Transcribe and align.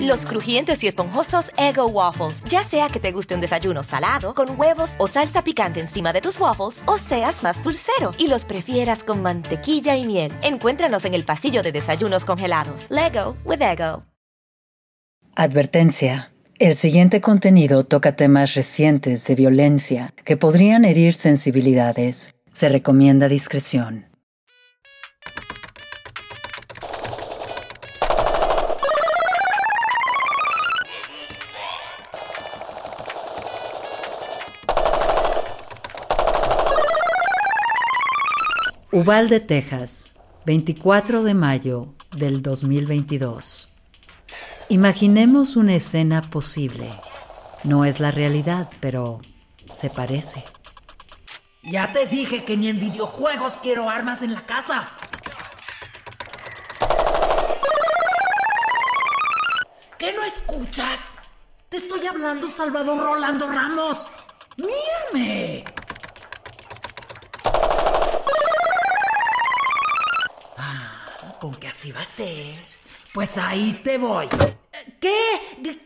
Los 0.00 0.26
crujientes 0.26 0.82
y 0.84 0.88
esponjosos 0.88 1.50
Ego 1.56 1.86
Waffles. 1.86 2.42
Ya 2.48 2.64
sea 2.64 2.88
que 2.88 3.00
te 3.00 3.12
guste 3.12 3.34
un 3.34 3.40
desayuno 3.40 3.82
salado, 3.82 4.34
con 4.34 4.58
huevos 4.58 4.94
o 4.98 5.06
salsa 5.06 5.42
picante 5.42 5.80
encima 5.80 6.12
de 6.12 6.20
tus 6.20 6.38
waffles, 6.38 6.76
o 6.86 6.98
seas 6.98 7.42
más 7.42 7.62
dulcero 7.62 8.10
y 8.18 8.28
los 8.28 8.44
prefieras 8.44 9.04
con 9.04 9.22
mantequilla 9.22 9.96
y 9.96 10.04
miel. 10.04 10.32
Encuéntranos 10.42 11.04
en 11.04 11.14
el 11.14 11.24
pasillo 11.24 11.62
de 11.62 11.72
desayunos 11.72 12.24
congelados. 12.24 12.86
Lego 12.88 13.36
with 13.44 13.62
Ego. 13.62 14.02
Advertencia. 15.34 16.32
El 16.58 16.74
siguiente 16.74 17.20
contenido 17.20 17.84
toca 17.84 18.16
temas 18.16 18.54
recientes 18.54 19.26
de 19.26 19.34
violencia 19.34 20.14
que 20.24 20.38
podrían 20.38 20.86
herir 20.86 21.12
sensibilidades. 21.12 22.34
Se 22.50 22.70
recomienda 22.70 23.28
discreción. 23.28 24.05
Uvalde, 39.06 39.38
Texas, 39.38 40.10
24 40.46 41.22
de 41.22 41.32
mayo 41.32 41.94
del 42.16 42.42
2022. 42.42 43.68
Imaginemos 44.68 45.54
una 45.54 45.76
escena 45.76 46.22
posible. 46.22 46.90
No 47.62 47.84
es 47.84 48.00
la 48.00 48.10
realidad, 48.10 48.68
pero 48.80 49.20
se 49.72 49.90
parece. 49.90 50.42
Ya 51.62 51.92
te 51.92 52.06
dije 52.06 52.42
que 52.42 52.56
ni 52.56 52.66
en 52.66 52.80
videojuegos 52.80 53.60
quiero 53.62 53.88
armas 53.88 54.22
en 54.22 54.34
la 54.34 54.44
casa. 54.44 54.88
¿Qué 60.00 60.12
no 60.14 60.24
escuchas? 60.24 61.20
Te 61.68 61.76
estoy 61.76 62.04
hablando, 62.06 62.50
Salvador 62.50 62.98
Rolando 62.98 63.46
Ramos. 63.46 64.08
¡Mírame! 64.56 65.62
Así 71.76 71.92
va 71.92 72.00
a 72.00 72.06
ser. 72.06 72.56
Pues 73.12 73.36
ahí 73.36 73.74
te 73.84 73.98
voy. 73.98 74.28
¿Qué? 74.98 75.18
¿Qué, 75.62 75.78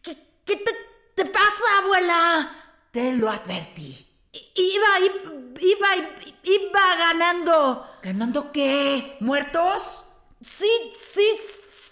qué- 0.00 0.18
qué 0.44 0.56
te, 0.56 0.72
te 1.16 1.24
pasa, 1.26 1.78
abuela? 1.82 2.50
Te 2.92 3.12
lo 3.14 3.28
advertí. 3.28 4.06
Iba, 4.54 5.00
iba, 5.00 5.96
iba, 5.96 6.08
iba 6.44 6.96
ganando. 6.96 7.84
¿Ganando 8.00 8.52
qué? 8.52 9.16
¿Muertos? 9.20 10.04
Sí, 10.40 10.70
sí, 11.00 11.26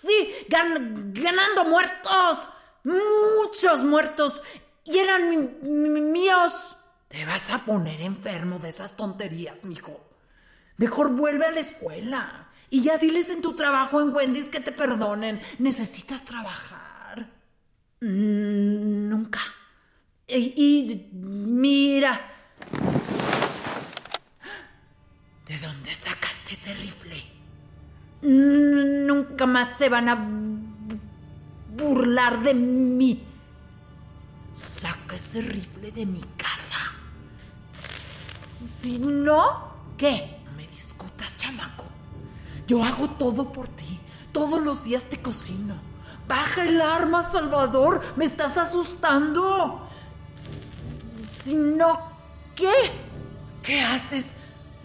sí. 0.07 0.47
gan- 0.49 1.13
ganando 1.13 1.65
muertos. 1.65 2.49
Muchos 2.85 3.83
muertos. 3.83 4.41
Y 4.85 4.99
eran 4.99 5.29
mi- 5.29 5.69
mi- 5.89 6.01
míos. 6.01 6.77
Te 7.09 7.25
vas 7.25 7.51
a 7.51 7.59
poner 7.65 8.01
enfermo 8.03 8.61
de 8.61 8.69
esas 8.69 8.97
tonterías, 8.97 9.65
mijo. 9.65 10.01
Mejor 10.77 11.11
vuelve 11.11 11.47
a 11.47 11.51
la 11.51 11.61
escuela. 11.61 12.42
Y 12.73 12.83
ya 12.83 12.97
diles 12.97 13.29
en 13.29 13.43
tu 13.43 13.55
trabajo 13.55 14.01
en 14.01 14.15
Wendy's 14.15 14.49
que 14.49 14.59
te 14.59 14.73
perdonen. 14.73 15.43
Necesitas 15.59 16.25
trabajar. 16.25 17.29
Mm, 18.01 19.11
Nunca. 19.11 19.41
Y, 20.27 21.11
mira. 21.13 22.19
¿De 25.47 25.59
dónde 25.59 25.95
sacaste 25.95 26.55
ese 26.55 26.73
rifle? 26.73 27.23
Nunca 28.23 29.45
más 29.45 29.77
se 29.77 29.91
van 29.91 30.09
a 30.09 30.17
bu- 30.17 30.99
burlar 31.77 32.43
de 32.43 32.55
mí. 32.55 33.23
Saca 34.55 35.15
ese 35.17 35.43
rifle 35.43 35.93
de 35.93 36.07
mi 36.07 36.23
casa. 36.39 36.79
Si 37.71 38.99
no, 38.99 39.75
¿qué? 39.99 40.39
No 40.47 40.53
me 40.53 40.67
discutas, 40.69 41.37
chamaco. 41.37 41.85
Yo 42.73 42.83
hago 42.83 43.07
todo 43.07 43.53
por 43.53 43.69
ti. 43.69 44.01
Todos 44.33 44.63
los 44.63 44.85
días 44.85 45.05
te 45.05 45.21
cocino. 45.21 45.75
Baja 46.27 46.65
el 46.65 46.81
arma, 46.81 47.23
Salvador. 47.23 48.01
Me 48.17 48.25
estás 48.25 48.57
asustando. 48.57 49.87
Si 51.31 51.55
no, 51.55 52.01
¿qué? 52.55 52.73
¿Qué 53.63 53.83
haces? 53.83 54.33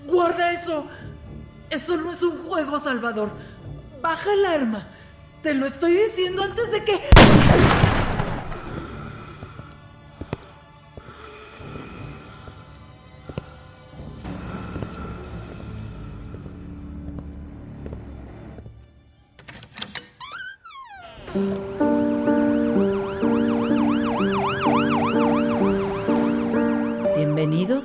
Guarda 0.05 0.51
eso. 0.51 0.85
Eso 1.69 1.95
no 1.95 2.11
es 2.11 2.21
un 2.23 2.45
juego, 2.49 2.77
Salvador. 2.77 3.31
Baja 4.01 4.33
el 4.33 4.45
arma. 4.45 4.85
Te 5.41 5.53
lo 5.53 5.65
estoy 5.65 5.93
diciendo 5.93 6.43
antes 6.43 6.69
de 6.73 6.83
que... 6.83 7.09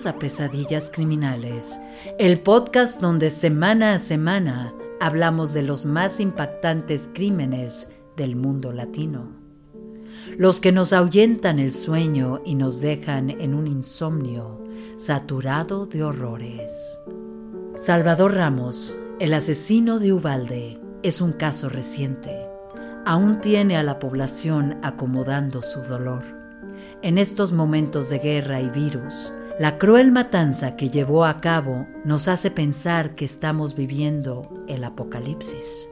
A 0.07 0.19
Pesadillas 0.19 0.91
Criminales, 0.93 1.81
el 2.19 2.41
podcast 2.41 3.01
donde 3.01 3.31
semana 3.31 3.95
a 3.95 3.99
semana 4.01 4.75
hablamos 5.01 5.53
de 5.53 5.63
los 5.63 5.85
más 5.85 6.19
impactantes 6.19 7.09
crímenes 7.13 7.93
del 8.17 8.35
mundo 8.35 8.73
latino. 8.73 9.29
Los 10.39 10.61
que 10.61 10.73
nos 10.73 10.93
ahuyentan 10.93 11.61
el 11.61 11.73
sueño 11.73 12.41
y 12.45 12.57
nos 12.57 12.81
dejan 12.81 13.31
en 13.31 13.55
un 13.55 13.69
insomnio 13.69 14.65
saturado 14.97 15.87
de 15.87 16.03
horrores. 16.03 17.01
Salvador 17.77 18.35
Ramos, 18.35 18.97
el 19.21 19.35
asesino 19.35 20.01
de 20.01 20.15
Ubalde, 20.15 20.81
es 21.05 21.21
un 21.21 21.33
caso 21.33 21.69
reciente. 21.69 22.37
Aún 23.05 23.41
tiene 23.41 23.77
a 23.77 23.85
la 23.85 24.01
población 24.01 24.81
acomodando 24.83 25.63
su 25.63 25.81
dolor. 25.83 26.25
En 27.03 27.19
estos 27.19 27.53
momentos 27.53 28.09
de 28.09 28.19
guerra 28.19 28.61
y 28.61 28.71
virus, 28.71 29.33
la 29.59 29.77
cruel 29.77 30.13
matanza 30.13 30.77
que 30.77 30.89
llevó 30.89 31.25
a 31.25 31.41
cabo 31.41 31.87
nos 32.05 32.27
hace 32.27 32.51
pensar 32.51 33.15
que 33.15 33.25
estamos 33.25 33.75
viviendo 33.75 34.65
el 34.67 34.83
apocalipsis. 34.83 35.89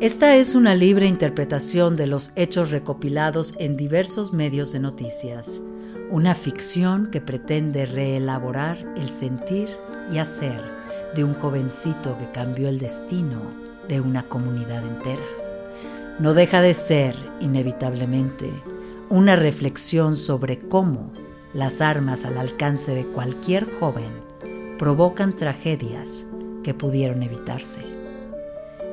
Esta 0.00 0.36
es 0.36 0.54
una 0.54 0.74
libre 0.74 1.06
interpretación 1.06 1.96
de 1.96 2.06
los 2.06 2.32
hechos 2.36 2.70
recopilados 2.70 3.54
en 3.58 3.76
diversos 3.76 4.32
medios 4.32 4.72
de 4.72 4.80
noticias, 4.80 5.62
una 6.10 6.34
ficción 6.34 7.10
que 7.10 7.20
pretende 7.20 7.86
reelaborar 7.86 8.76
el 8.96 9.08
sentir 9.08 9.68
y 10.12 10.18
hacer 10.18 10.62
de 11.16 11.24
un 11.24 11.34
jovencito 11.34 12.16
que 12.18 12.30
cambió 12.30 12.68
el 12.68 12.78
destino 12.78 13.40
de 13.88 14.00
una 14.00 14.22
comunidad 14.22 14.86
entera. 14.86 15.24
No 16.18 16.34
deja 16.34 16.60
de 16.60 16.74
ser, 16.74 17.16
inevitablemente, 17.40 18.52
una 19.08 19.34
reflexión 19.34 20.14
sobre 20.14 20.58
cómo 20.58 21.12
las 21.54 21.80
armas 21.80 22.26
al 22.26 22.36
alcance 22.36 22.94
de 22.94 23.06
cualquier 23.06 23.66
joven 23.78 24.10
provocan 24.78 25.34
tragedias 25.34 26.26
que 26.62 26.74
pudieron 26.74 27.22
evitarse. 27.22 27.80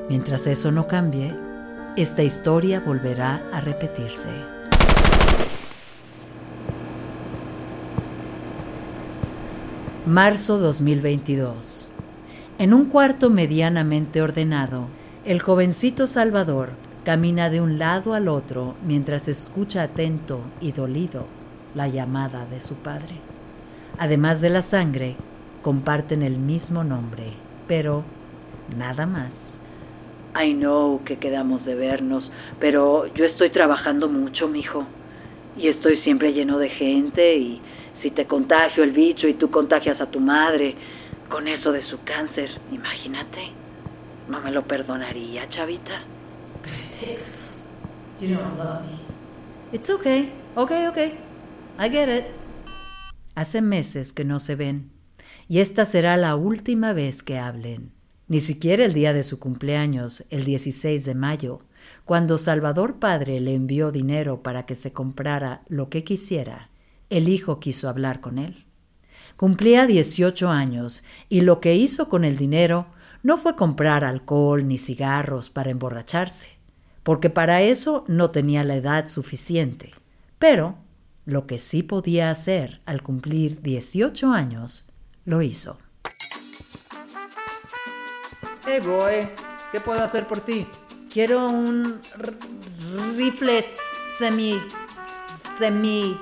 Mientras 0.10 0.48
eso 0.48 0.72
no 0.72 0.88
cambie, 0.88 1.36
esta 1.98 2.24
historia 2.24 2.80
volverá 2.80 3.44
a 3.52 3.60
repetirse. 3.60 4.30
Marzo 10.06 10.58
2022. 10.58 11.90
En 12.58 12.74
un 12.74 12.86
cuarto 12.86 13.30
medianamente 13.30 14.22
ordenado, 14.22 14.88
El 15.26 15.42
jovencito 15.42 16.06
Salvador 16.06 16.70
camina 17.04 17.50
de 17.50 17.60
un 17.60 17.80
lado 17.80 18.14
al 18.14 18.28
otro 18.28 18.76
mientras 18.86 19.28
escucha 19.28 19.82
atento 19.82 20.40
y 20.62 20.72
dolido 20.72 21.26
la 21.76 21.88
llamada 21.88 22.46
de 22.46 22.60
su 22.62 22.76
padre. 22.76 23.16
Además 24.00 24.42
de 24.42 24.50
la 24.50 24.62
sangre, 24.62 25.16
comparten 25.62 26.22
el 26.24 26.38
mismo 26.38 26.84
nombre, 26.84 27.34
pero 27.68 28.04
nada 28.76 29.06
más. 29.06 29.62
I 30.36 30.54
know 30.54 31.02
que 31.06 31.18
quedamos 31.18 31.66
de 31.66 31.76
vernos, 31.76 32.30
pero 32.60 33.08
yo 33.14 33.26
estoy 33.26 33.52
trabajando 33.52 34.08
mucho, 34.10 34.48
mijo. 34.48 34.86
Y 35.58 35.70
estoy 35.70 36.02
siempre 36.02 36.34
lleno 36.34 36.58
de 36.58 36.70
gente 36.70 37.38
y 37.38 37.62
si 38.02 38.12
te 38.12 38.26
contagio 38.26 38.84
el 38.84 38.92
bicho 38.92 39.28
y 39.28 39.36
tú 39.36 39.50
contagias 39.50 40.00
a 40.02 40.08
tu 40.08 40.20
madre 40.20 40.76
con 41.30 41.48
eso 41.48 41.72
de 41.72 41.84
su 41.90 42.04
cáncer, 42.04 42.50
imagínate. 42.72 43.52
No 44.28 44.42
me 44.42 44.52
lo 44.52 44.64
perdonaría, 44.64 45.50
chavita. 45.50 46.02
Pretextos. 46.62 47.78
You 48.20 48.36
don't 48.36 48.58
love 48.58 48.82
me. 48.82 49.00
It's 49.72 49.90
okay. 49.90 50.32
Okay, 50.56 50.88
okay. 50.88 51.25
I 51.78 51.90
get 51.90 52.08
it. 52.08 52.26
Hace 53.36 53.62
meses 53.62 54.14
que 54.14 54.24
no 54.24 54.40
se 54.40 54.56
ven. 54.56 54.92
Y 55.50 55.60
esta 55.60 55.84
será 55.84 56.16
la 56.16 56.38
última 56.38 56.94
vez 56.94 57.22
que 57.22 57.38
hablen. 57.38 57.92
Ni 58.30 58.40
siquiera 58.40 58.86
el 58.86 58.94
día 58.94 59.12
de 59.12 59.24
su 59.24 59.40
cumpleaños, 59.40 60.26
el 60.30 60.46
16 60.46 61.04
de 61.04 61.16
mayo, 61.16 61.60
cuando 62.06 62.38
Salvador 62.38 62.98
Padre 62.98 63.42
le 63.42 63.54
envió 63.54 63.92
dinero 63.92 64.42
para 64.42 64.66
que 64.66 64.74
se 64.74 64.94
comprara 64.94 65.64
lo 65.68 65.90
que 65.90 66.06
quisiera, 66.06 66.72
el 67.10 67.28
hijo 67.28 67.60
quiso 67.60 67.90
hablar 67.90 68.22
con 68.22 68.38
él. 68.38 68.66
Cumplía 69.36 69.86
18 69.86 70.50
años 70.50 71.04
y 71.28 71.42
lo 71.42 71.60
que 71.60 71.76
hizo 71.76 72.08
con 72.08 72.24
el 72.24 72.38
dinero 72.38 72.88
no 73.22 73.38
fue 73.38 73.58
comprar 73.58 74.06
alcohol 74.06 74.66
ni 74.66 74.78
cigarros 74.78 75.50
para 75.50 75.72
emborracharse, 75.72 76.58
porque 77.04 77.30
para 77.30 77.62
eso 77.62 78.06
no 78.08 78.32
tenía 78.32 78.64
la 78.64 78.76
edad 78.76 79.08
suficiente. 79.08 79.92
Pero 80.40 80.85
lo 81.26 81.48
que 81.48 81.58
sí 81.58 81.84
podía 81.84 82.30
hacer 82.30 82.82
al 82.86 83.02
cumplir 83.02 83.62
18 83.62 84.32
años, 84.32 84.90
lo 85.26 85.42
hizo. 85.42 85.80
Hey 88.66 88.80
boy, 88.80 89.30
¿qué 89.72 89.82
puedo 89.82 90.04
hacer 90.04 90.28
por 90.28 90.42
ti? 90.42 90.68
Quiero 91.12 91.50
un 91.50 92.02
rifle 93.16 93.64
semi 94.18 94.58
semi 95.58 96.18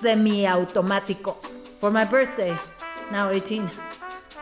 semi 0.00 0.46
automático 0.46 1.40
for 1.78 1.90
my 1.90 2.04
birthday. 2.04 2.58
Now 3.10 3.30
18. 3.30 3.66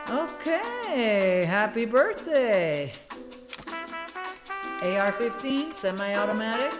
Okay, 0.09 1.45
happy 1.45 1.85
birthday. 1.85 2.91
AR 4.81 5.11
15, 5.11 5.71
semi 5.71 6.13
automatic. 6.15 6.71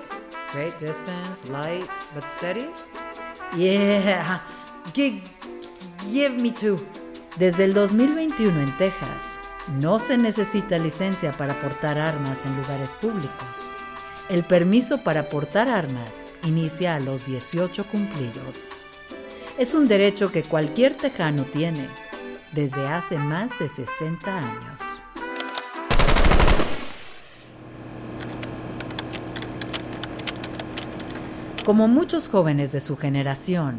Great 0.52 0.80
distance, 0.80 1.45
light 1.45 1.90
but 2.16 2.28
steady. 2.28 2.69
Yeah, 3.57 4.44
give, 4.94 6.38
me 6.38 6.51
two. 6.51 6.80
Desde 7.38 7.63
el 7.63 7.74
2021 7.74 8.62
en 8.62 8.78
Texas, 8.78 9.42
no 9.68 9.98
se 10.00 10.19
necesita 10.19 10.78
licencia 10.78 11.36
para 11.36 11.57
portar 11.57 11.98
armas 11.98 12.46
en 12.46 12.56
lugares 12.57 12.94
públicos. 12.94 13.72
El 14.30 14.46
permiso 14.46 15.04
para 15.04 15.30
portar 15.30 15.68
armas 15.68 16.30
inicia 16.44 16.94
a 16.94 17.00
los 17.00 17.25
18 17.25 17.88
cumplidos. 17.88 18.69
Es 19.57 19.74
un 19.74 19.88
derecho 19.88 20.31
que 20.31 20.44
cualquier 20.44 20.95
tejano 20.98 21.45
tiene 21.45 21.90
desde 22.54 22.88
hace 22.88 23.18
más 23.18 23.57
de 23.57 23.68
60 23.68 24.38
años. 24.38 25.02
Como 31.69 31.88
muchos 31.88 32.30
jóvenes 32.30 32.71
de 32.71 32.80
su 32.80 32.98
generación, 32.98 33.77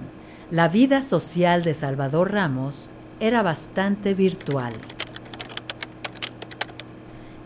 la 0.53 0.69
vida 0.69 1.03
social 1.03 1.65
de 1.65 1.75
Salvador 1.75 2.31
Ramos 2.31 2.89
era 3.19 3.43
bastante 3.43 4.15
virtual. 4.15 4.75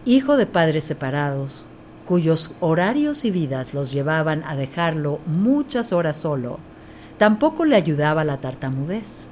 Hijo 0.04 0.36
de 0.36 0.44
padres 0.44 0.84
separados, 0.84 1.64
cuyos 2.04 2.50
horarios 2.60 3.24
y 3.24 3.30
vidas 3.30 3.72
los 3.72 3.90
llevaban 3.90 4.44
a 4.44 4.54
dejarlo 4.54 5.18
muchas 5.24 5.94
horas 5.94 6.18
solo, 6.18 6.58
tampoco 7.16 7.64
le 7.64 7.76
ayudaba 7.76 8.22
la 8.22 8.42
tartamudez. 8.42 9.30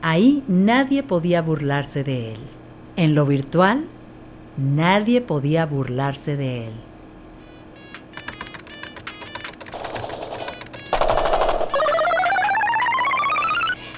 Ahí 0.00 0.42
nadie 0.48 1.02
podía 1.02 1.42
burlarse 1.42 2.02
de 2.02 2.32
él. 2.32 2.40
En 2.96 3.14
lo 3.14 3.26
virtual, 3.26 3.84
nadie 4.56 5.20
podía 5.20 5.66
burlarse 5.66 6.34
de 6.38 6.68
él. 6.68 6.72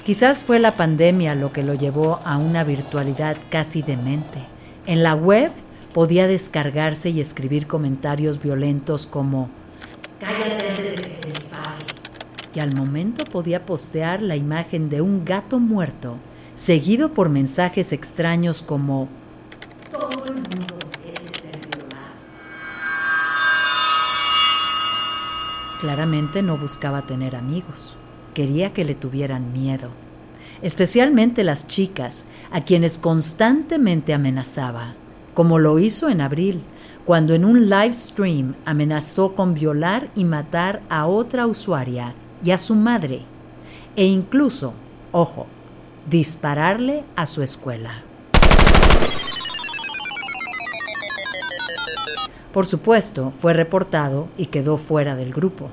Quizás 0.09 0.43
fue 0.43 0.57
la 0.57 0.75
pandemia 0.75 1.35
lo 1.35 1.53
que 1.53 1.61
lo 1.61 1.75
llevó 1.75 2.19
a 2.25 2.39
una 2.39 2.63
virtualidad 2.63 3.37
casi 3.51 3.83
demente. 3.83 4.39
En 4.87 5.03
la 5.03 5.13
web 5.13 5.51
podía 5.93 6.25
descargarse 6.25 7.11
y 7.11 7.21
escribir 7.21 7.67
comentarios 7.67 8.41
violentos 8.41 9.05
como 9.05 9.51
Cállate 10.19 10.69
antes 10.69 10.95
de 10.95 11.01
que 11.03 11.09
te 11.09 11.27
dispare 11.27 11.85
y 12.55 12.59
al 12.59 12.73
momento 12.73 13.23
podía 13.23 13.67
postear 13.67 14.23
la 14.23 14.35
imagen 14.35 14.89
de 14.89 15.01
un 15.01 15.25
gato 15.25 15.59
muerto, 15.59 16.15
seguido 16.55 17.13
por 17.13 17.29
mensajes 17.29 17.93
extraños 17.93 18.63
como 18.63 19.09
Todo 19.91 20.25
el 20.25 20.33
mundo 20.33 20.75
merece 21.03 21.39
ser 21.39 21.67
violado. 21.67 22.15
Claramente 25.79 26.41
no 26.41 26.57
buscaba 26.57 27.03
tener 27.03 27.35
amigos, 27.35 27.95
quería 28.39 28.71
que 28.71 28.85
le 28.85 28.95
tuvieran 28.95 29.51
miedo, 29.51 29.89
especialmente 30.61 31.43
las 31.43 31.67
chicas, 31.67 32.25
a 32.51 32.63
quienes 32.63 32.97
constantemente 32.97 34.13
amenazaba, 34.13 34.93
como 35.33 35.59
lo 35.59 35.77
hizo 35.77 36.07
en 36.07 36.21
abril, 36.21 36.61
cuando 37.03 37.33
en 37.33 37.43
un 37.43 37.69
live 37.69 37.93
stream 37.93 38.55
amenazó 38.63 39.35
con 39.35 39.55
violar 39.55 40.09
y 40.15 40.23
matar 40.23 40.81
a 40.87 41.05
otra 41.07 41.47
usuaria 41.47 42.15
y 42.41 42.51
a 42.51 42.57
su 42.57 42.75
madre, 42.75 43.23
e 43.97 44.05
incluso, 44.05 44.73
ojo, 45.11 45.45
dispararle 46.09 47.03
a 47.17 47.25
su 47.25 47.43
escuela. 47.43 48.03
Por 52.53 52.65
supuesto, 52.65 53.31
fue 53.31 53.51
reportado 53.51 54.29
y 54.37 54.45
quedó 54.45 54.77
fuera 54.77 55.17
del 55.17 55.33
grupo. 55.33 55.71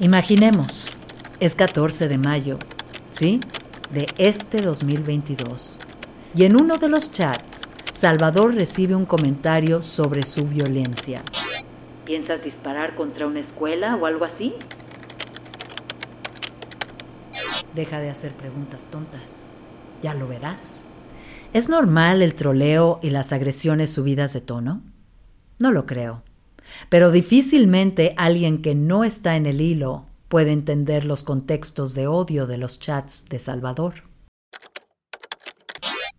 Imaginemos, 0.00 0.92
es 1.40 1.56
14 1.56 2.06
de 2.06 2.18
mayo, 2.18 2.60
¿sí? 3.08 3.40
De 3.92 4.06
este 4.16 4.60
2022. 4.60 5.76
Y 6.36 6.44
en 6.44 6.54
uno 6.54 6.76
de 6.76 6.88
los 6.88 7.10
chats, 7.10 7.66
Salvador 7.92 8.54
recibe 8.54 8.94
un 8.94 9.06
comentario 9.06 9.82
sobre 9.82 10.22
su 10.22 10.46
violencia. 10.46 11.24
¿Piensas 12.04 12.44
disparar 12.44 12.94
contra 12.94 13.26
una 13.26 13.40
escuela 13.40 13.96
o 13.96 14.06
algo 14.06 14.24
así? 14.24 14.54
Deja 17.74 17.98
de 17.98 18.10
hacer 18.10 18.34
preguntas 18.34 18.86
tontas. 18.92 19.48
Ya 20.00 20.14
lo 20.14 20.28
verás. 20.28 20.84
¿Es 21.52 21.68
normal 21.68 22.22
el 22.22 22.34
troleo 22.34 23.00
y 23.02 23.10
las 23.10 23.32
agresiones 23.32 23.92
subidas 23.92 24.32
de 24.32 24.42
tono? 24.42 24.80
No 25.58 25.72
lo 25.72 25.86
creo. 25.86 26.22
Pero 26.88 27.10
difícilmente 27.10 28.14
alguien 28.16 28.62
que 28.62 28.74
no 28.74 29.04
está 29.04 29.36
en 29.36 29.46
el 29.46 29.60
hilo 29.60 30.06
puede 30.28 30.52
entender 30.52 31.04
los 31.04 31.22
contextos 31.22 31.94
de 31.94 32.06
odio 32.06 32.46
de 32.46 32.58
los 32.58 32.78
chats 32.78 33.26
de 33.28 33.38
Salvador. 33.38 34.04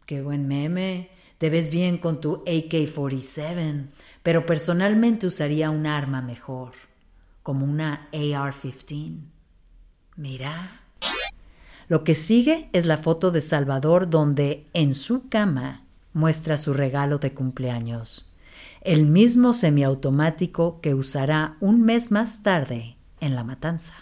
Qué 0.06 0.22
buen 0.22 0.48
meme. 0.48 1.12
Te 1.38 1.50
ves 1.50 1.70
bien 1.70 2.00
con 2.00 2.20
tu 2.20 2.44
AK-47, 2.46 3.88
pero 4.24 4.46
personalmente 4.46 5.28
usaría 5.28 5.70
un 5.70 5.86
arma 5.86 6.22
mejor, 6.22 6.74
como 7.44 7.66
una 7.66 8.10
AR-15. 8.12 9.20
Mira. 10.18 10.82
Lo 11.88 12.04
que 12.04 12.14
sigue 12.14 12.70
es 12.74 12.86
la 12.86 12.98
foto 12.98 13.32
de 13.32 13.42
Salvador 13.42 14.10
donde 14.10 14.68
en 14.74 14.94
su 14.94 15.30
cama 15.30 15.86
muestra 16.14 16.58
su 16.58 16.74
regalo 16.74 17.18
de 17.18 17.34
cumpleaños, 17.34 18.29
el 18.82 19.06
mismo 19.06 19.54
semiautomático 19.54 20.80
que 20.82 20.94
usará 20.94 21.58
un 21.60 21.82
mes 21.82 22.12
más 22.12 22.44
tarde 22.44 22.98
en 23.20 23.36
la 23.36 23.44
matanza. 23.44 23.94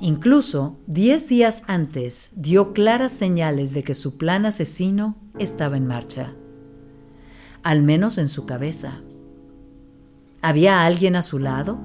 Incluso 0.00 0.78
diez 0.86 1.28
días 1.28 1.64
antes 1.66 2.30
dio 2.34 2.72
claras 2.72 3.12
señales 3.12 3.74
de 3.74 3.82
que 3.82 3.94
su 3.94 4.16
plan 4.16 4.46
asesino 4.46 5.16
estaba 5.38 5.76
en 5.76 5.86
marcha, 5.86 6.32
al 7.62 7.82
menos 7.82 8.18
en 8.18 8.28
su 8.28 8.46
cabeza. 8.46 9.00
¿Había 10.42 10.84
alguien 10.84 11.16
a 11.16 11.22
su 11.22 11.38
lado? 11.38 11.78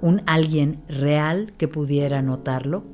¿Un 0.00 0.22
alguien 0.26 0.82
real 0.88 1.52
que 1.58 1.68
pudiera 1.68 2.22
notarlo? 2.22 2.84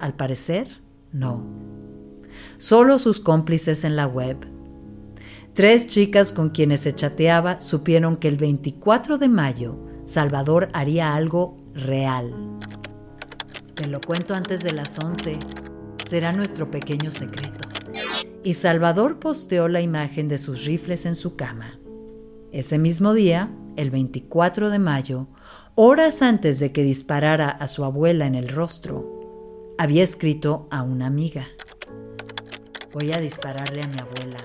Al 0.00 0.14
parecer, 0.14 0.68
no. 1.12 1.63
Solo 2.56 2.98
sus 2.98 3.20
cómplices 3.20 3.84
en 3.84 3.96
la 3.96 4.06
web. 4.06 4.36
Tres 5.52 5.86
chicas 5.86 6.32
con 6.32 6.50
quienes 6.50 6.80
se 6.80 6.94
chateaba 6.94 7.60
supieron 7.60 8.16
que 8.16 8.28
el 8.28 8.36
24 8.36 9.18
de 9.18 9.28
mayo 9.28 9.78
Salvador 10.04 10.68
haría 10.74 11.14
algo 11.14 11.56
real. 11.72 12.34
Te 13.74 13.86
lo 13.86 14.00
cuento 14.00 14.34
antes 14.34 14.62
de 14.62 14.72
las 14.72 14.98
11. 14.98 15.38
Será 16.06 16.32
nuestro 16.32 16.70
pequeño 16.70 17.10
secreto. 17.10 17.68
Y 18.42 18.54
Salvador 18.54 19.18
posteó 19.18 19.68
la 19.68 19.80
imagen 19.80 20.28
de 20.28 20.36
sus 20.36 20.66
rifles 20.66 21.06
en 21.06 21.14
su 21.14 21.36
cama. 21.36 21.78
Ese 22.52 22.78
mismo 22.78 23.14
día, 23.14 23.50
el 23.76 23.90
24 23.90 24.68
de 24.68 24.78
mayo, 24.78 25.28
horas 25.74 26.20
antes 26.20 26.60
de 26.60 26.70
que 26.70 26.82
disparara 26.82 27.48
a 27.48 27.66
su 27.66 27.84
abuela 27.84 28.26
en 28.26 28.34
el 28.34 28.48
rostro, 28.48 29.74
había 29.78 30.04
escrito 30.04 30.68
a 30.70 30.82
una 30.82 31.06
amiga. 31.06 31.46
Voy 32.94 33.12
a 33.12 33.16
dispararle 33.16 33.82
a 33.82 33.88
mi 33.88 33.98
abuela. 33.98 34.38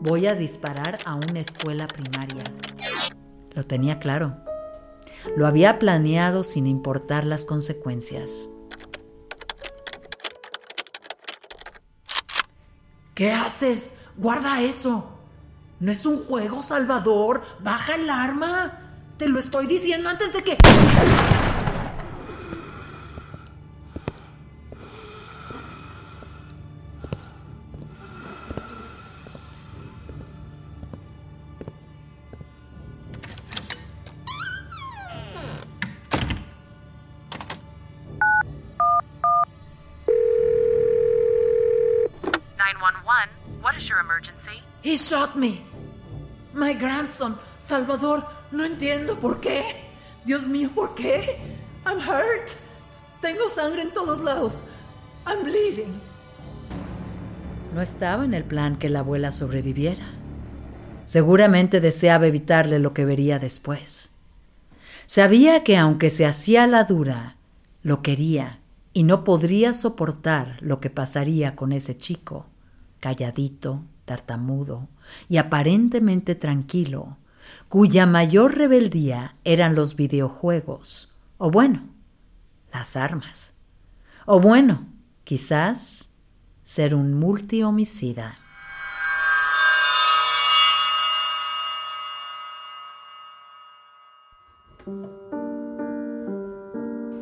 Voy 0.00 0.26
a 0.26 0.34
disparar 0.34 0.98
a 1.04 1.14
una 1.14 1.38
escuela 1.38 1.86
primaria. 1.86 2.42
Lo 3.52 3.62
tenía 3.62 4.00
claro. 4.00 4.36
Lo 5.36 5.46
había 5.46 5.78
planeado 5.78 6.42
sin 6.42 6.66
importar 6.66 7.24
las 7.24 7.44
consecuencias. 7.44 8.50
¿Qué 13.14 13.30
haces? 13.30 13.94
Guarda 14.16 14.60
eso. 14.60 15.12
No 15.78 15.92
es 15.92 16.04
un 16.04 16.24
juego, 16.24 16.64
Salvador. 16.64 17.42
Baja 17.60 17.94
el 17.94 18.10
arma. 18.10 18.80
Te 19.18 19.28
lo 19.28 19.38
estoy 19.38 19.68
diciendo 19.68 20.08
antes 20.08 20.32
de 20.32 20.42
que... 20.42 20.58
He 44.92 44.98
shot 44.98 45.36
me. 45.36 45.62
My 46.52 46.74
grandson, 46.74 47.38
Salvador, 47.58 48.26
no 48.50 48.62
entiendo 48.62 49.18
por 49.18 49.40
qué. 49.40 49.62
Dios 50.26 50.46
mío, 50.46 50.68
¿por 50.74 50.94
qué? 50.94 51.38
I'm 51.86 51.96
hurt. 51.96 52.50
Tengo 53.22 53.48
sangre 53.48 53.80
en 53.80 53.94
todos 53.94 54.20
lados. 54.20 54.62
I'm 55.26 55.44
bleeding. 55.44 55.98
No 57.74 57.80
estaba 57.80 58.26
en 58.26 58.34
el 58.34 58.44
plan 58.44 58.76
que 58.76 58.90
la 58.90 58.98
abuela 58.98 59.32
sobreviviera. 59.32 60.04
Seguramente 61.06 61.80
deseaba 61.80 62.26
evitarle 62.26 62.78
lo 62.78 62.92
que 62.92 63.06
vería 63.06 63.38
después. 63.38 64.10
Sabía 65.06 65.64
que 65.64 65.78
aunque 65.78 66.10
se 66.10 66.26
hacía 66.26 66.66
la 66.66 66.84
dura, 66.84 67.38
lo 67.80 68.02
quería 68.02 68.60
y 68.92 69.04
no 69.04 69.24
podría 69.24 69.72
soportar 69.72 70.58
lo 70.60 70.80
que 70.80 70.90
pasaría 70.90 71.56
con 71.56 71.72
ese 71.72 71.96
chico 71.96 72.44
calladito, 73.02 73.82
tartamudo 74.04 74.88
y 75.28 75.36
aparentemente 75.36 76.34
tranquilo, 76.34 77.16
cuya 77.68 78.06
mayor 78.06 78.56
rebeldía 78.56 79.36
eran 79.44 79.74
los 79.74 79.96
videojuegos, 79.96 81.14
o 81.38 81.50
bueno, 81.50 81.88
las 82.72 82.96
armas, 82.96 83.54
o 84.26 84.40
bueno, 84.40 84.86
quizás 85.24 86.10
ser 86.62 86.94
un 86.94 87.14
multihomicida. 87.14 88.38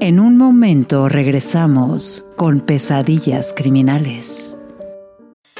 En 0.01 0.19
un 0.19 0.39
momento 0.39 1.09
regresamos 1.09 2.25
con 2.37 2.61
pesadillas 2.61 3.53
criminales. 3.55 4.57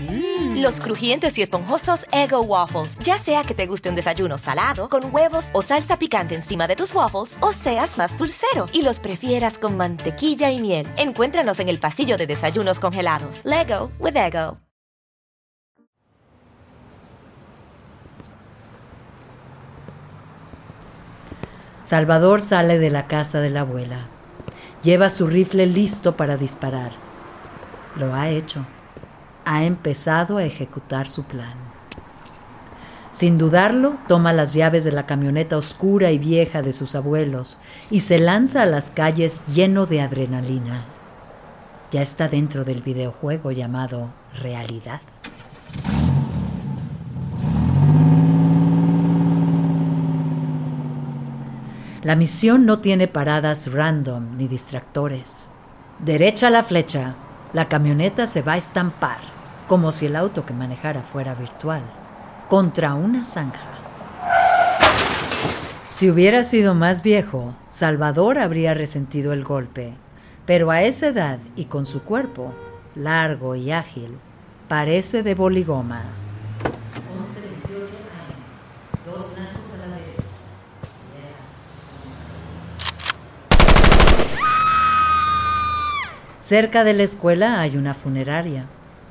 Mm. 0.00 0.60
Los 0.62 0.80
crujientes 0.80 1.38
y 1.38 1.42
esponjosos 1.42 2.06
Ego 2.12 2.40
Waffles. 2.42 2.96
Ya 2.98 3.18
sea 3.18 3.42
que 3.42 3.54
te 3.54 3.66
guste 3.66 3.88
un 3.88 3.94
desayuno 3.94 4.38
salado, 4.38 4.88
con 4.88 5.14
huevos 5.14 5.48
o 5.52 5.62
salsa 5.62 5.98
picante 5.98 6.34
encima 6.34 6.66
de 6.66 6.76
tus 6.76 6.94
waffles, 6.94 7.36
o 7.40 7.52
seas 7.52 7.98
más 7.98 8.16
dulcero 8.16 8.66
y 8.72 8.82
los 8.82 9.00
prefieras 9.00 9.58
con 9.58 9.76
mantequilla 9.76 10.50
y 10.50 10.60
miel. 10.60 10.86
Encuéntranos 10.96 11.60
en 11.60 11.68
el 11.68 11.80
pasillo 11.80 12.16
de 12.16 12.26
desayunos 12.26 12.78
congelados. 12.78 13.40
Lego 13.44 13.90
with 13.98 14.16
Ego. 14.16 14.58
Salvador 21.82 22.42
sale 22.42 22.78
de 22.78 22.90
la 22.90 23.06
casa 23.06 23.40
de 23.40 23.48
la 23.48 23.60
abuela. 23.60 24.08
Lleva 24.82 25.08
su 25.08 25.26
rifle 25.26 25.66
listo 25.66 26.16
para 26.16 26.36
disparar. 26.36 26.92
Lo 27.96 28.14
ha 28.14 28.28
hecho 28.28 28.66
ha 29.48 29.64
empezado 29.64 30.36
a 30.36 30.44
ejecutar 30.44 31.08
su 31.08 31.24
plan. 31.24 31.54
Sin 33.10 33.38
dudarlo, 33.38 33.96
toma 34.06 34.34
las 34.34 34.52
llaves 34.52 34.84
de 34.84 34.92
la 34.92 35.06
camioneta 35.06 35.56
oscura 35.56 36.10
y 36.10 36.18
vieja 36.18 36.60
de 36.60 36.74
sus 36.74 36.94
abuelos 36.94 37.56
y 37.90 38.00
se 38.00 38.18
lanza 38.18 38.62
a 38.62 38.66
las 38.66 38.90
calles 38.90 39.42
lleno 39.46 39.86
de 39.86 40.02
adrenalina. 40.02 40.84
Ya 41.90 42.02
está 42.02 42.28
dentro 42.28 42.66
del 42.66 42.82
videojuego 42.82 43.50
llamado 43.50 44.10
realidad. 44.42 45.00
La 52.02 52.16
misión 52.16 52.66
no 52.66 52.80
tiene 52.80 53.08
paradas 53.08 53.72
random 53.72 54.36
ni 54.36 54.46
distractores. 54.46 55.48
Derecha 56.00 56.50
la 56.50 56.62
flecha, 56.62 57.14
la 57.54 57.68
camioneta 57.68 58.26
se 58.26 58.42
va 58.42 58.52
a 58.52 58.58
estampar 58.58 59.37
como 59.68 59.92
si 59.92 60.06
el 60.06 60.16
auto 60.16 60.46
que 60.46 60.54
manejara 60.54 61.02
fuera 61.02 61.34
virtual, 61.34 61.82
contra 62.48 62.94
una 62.94 63.24
zanja. 63.24 63.68
Si 65.90 66.10
hubiera 66.10 66.42
sido 66.42 66.74
más 66.74 67.02
viejo, 67.02 67.54
Salvador 67.68 68.38
habría 68.38 68.72
resentido 68.72 69.32
el 69.34 69.44
golpe, 69.44 69.94
pero 70.46 70.70
a 70.70 70.82
esa 70.82 71.08
edad 71.08 71.38
y 71.54 71.66
con 71.66 71.84
su 71.84 72.02
cuerpo, 72.02 72.54
largo 72.94 73.54
y 73.54 73.70
ágil, 73.70 74.18
parece 74.68 75.22
de 75.22 75.34
boligoma. 75.34 76.04
Cerca 86.40 86.82
de 86.84 86.94
la 86.94 87.02
escuela 87.02 87.60
hay 87.60 87.76
una 87.76 87.92
funeraria. 87.92 88.64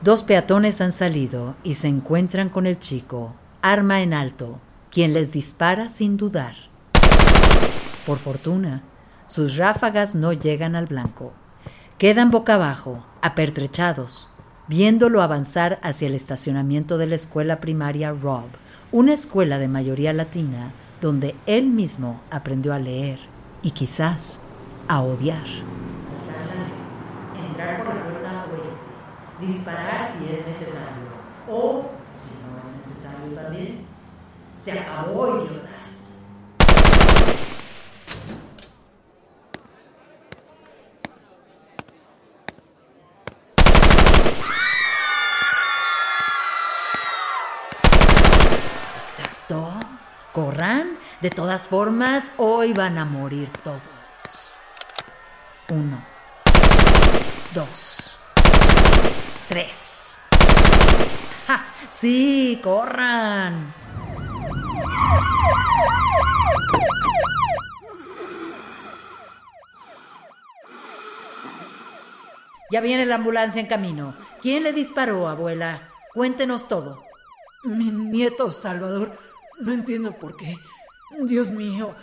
Dos 0.03 0.23
peatones 0.23 0.79
han 0.79 0.91
salido 0.91 1.55
y 1.63 1.73
se 1.73 1.87
encuentran 1.87 2.49
con 2.49 2.67
el 2.67 2.77
chico, 2.77 3.33
arma 3.63 4.01
en 4.01 4.13
alto, 4.13 4.59
quien 4.91 5.13
les 5.13 5.31
dispara 5.31 5.89
sin 5.89 6.17
dudar. 6.17 6.53
Por 8.05 8.19
fortuna, 8.19 8.83
sus 9.25 9.57
ráfagas 9.57 10.13
no 10.13 10.33
llegan 10.33 10.75
al 10.75 10.85
blanco. 10.85 11.33
Quedan 11.97 12.29
boca 12.29 12.53
abajo, 12.53 13.05
apertrechados, 13.23 14.29
viéndolo 14.67 15.23
avanzar 15.23 15.79
hacia 15.81 16.07
el 16.07 16.13
estacionamiento 16.13 16.99
de 16.99 17.07
la 17.07 17.15
escuela 17.15 17.59
primaria 17.59 18.11
Rob, 18.11 18.45
una 18.91 19.13
escuela 19.13 19.57
de 19.57 19.67
mayoría 19.67 20.13
latina 20.13 20.73
donde 21.01 21.35
él 21.47 21.65
mismo 21.67 22.21
aprendió 22.29 22.71
a 22.73 22.79
leer 22.79 23.19
y 23.63 23.71
quizás 23.71 24.41
a 24.87 25.01
odiar. 25.01 25.43
Entrar 27.49 27.83
por 27.83 27.95
la 27.95 28.45
disparar 29.39 30.05
si 30.05 30.33
es 30.33 30.45
necesario 30.47 31.07
o 31.49 31.85
si 32.13 32.35
no 32.43 32.59
es 32.59 32.75
necesario 32.75 33.33
también. 33.35 33.85
Se 34.57 34.71
acabó, 34.71 35.45
idiotas. 35.45 36.23
Exacto. 49.07 49.69
Corran. 50.33 50.97
De 51.21 51.29
todas 51.29 51.67
formas, 51.67 52.33
hoy 52.37 52.73
van 52.73 52.97
a 52.97 53.05
morir 53.05 53.49
todos. 53.63 53.81
Uno. 55.69 56.03
Dos. 57.53 58.16
Tres. 59.47 60.17
¡Ja! 61.47 61.73
Sí, 61.89 62.59
corran. 62.61 63.73
Ya 72.69 72.81
viene 72.81 73.05
la 73.05 73.15
ambulancia 73.15 73.61
en 73.61 73.67
camino. 73.67 74.13
¿Quién 74.41 74.63
le 74.63 74.73
disparó, 74.73 75.29
abuela? 75.29 75.93
Cuéntenos 76.13 76.67
todo. 76.67 77.05
Mi 77.63 77.85
nieto 77.85 78.51
Salvador. 78.51 79.17
No 79.59 79.71
entiendo 79.71 80.11
por 80.19 80.35
qué. 80.35 80.57
Dios 81.21 81.51
mío, 81.51 81.95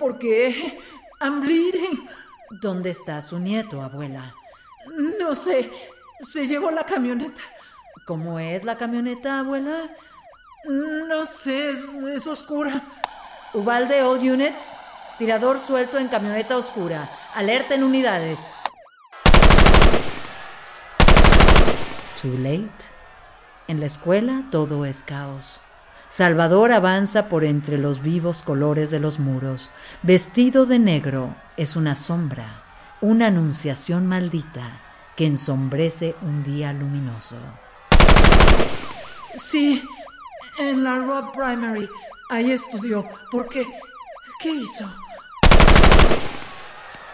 ¿por 0.00 0.18
qué? 0.18 0.80
I'm 1.20 1.40
bleeding. 1.42 2.08
¿Dónde 2.60 2.90
está 2.90 3.22
su 3.22 3.38
nieto, 3.38 3.80
abuela? 3.82 4.34
No 5.20 5.36
sé. 5.36 5.70
Se 6.20 6.48
llevó 6.48 6.72
la 6.72 6.84
camioneta. 6.84 7.42
¿Cómo 8.04 8.40
es 8.40 8.64
la 8.64 8.76
camioneta, 8.76 9.38
abuela? 9.38 9.88
No 10.64 11.24
sé, 11.24 11.70
es, 11.70 11.88
es 12.12 12.26
oscura. 12.26 12.82
Ubalde 13.54 14.02
All 14.02 14.18
Units, 14.18 14.78
tirador 15.16 15.60
suelto 15.60 15.96
en 15.96 16.08
camioneta 16.08 16.56
oscura. 16.56 17.08
Alerta 17.34 17.76
en 17.76 17.84
unidades. 17.84 18.40
Too 22.20 22.36
late. 22.38 22.86
En 23.68 23.78
la 23.78 23.86
escuela 23.86 24.42
todo 24.50 24.86
es 24.86 25.04
caos. 25.04 25.60
Salvador 26.08 26.72
avanza 26.72 27.28
por 27.28 27.44
entre 27.44 27.78
los 27.78 28.02
vivos 28.02 28.42
colores 28.42 28.90
de 28.90 28.98
los 28.98 29.20
muros. 29.20 29.70
Vestido 30.02 30.66
de 30.66 30.80
negro 30.80 31.36
es 31.56 31.76
una 31.76 31.94
sombra, 31.94 32.64
una 33.00 33.28
anunciación 33.28 34.06
maldita 34.08 34.87
que 35.18 35.26
ensombrece 35.26 36.14
un 36.22 36.44
día 36.44 36.72
luminoso. 36.72 37.34
Sí, 39.34 39.82
en 40.60 40.84
la 40.84 41.00
Rob 41.00 41.32
Primary. 41.32 41.88
Ahí 42.30 42.52
estudió. 42.52 43.04
¿Por 43.32 43.48
qué? 43.48 43.66
¿Qué 44.40 44.50
hizo? 44.50 44.84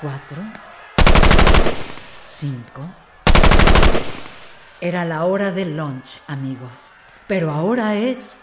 Cuatro. 0.02 0.42
Cinco. 2.20 2.82
Era 4.82 5.06
la 5.06 5.24
hora 5.24 5.50
del 5.50 5.74
lunch, 5.74 6.20
amigos. 6.26 6.92
Pero 7.26 7.50
ahora 7.52 7.94
es 7.94 8.36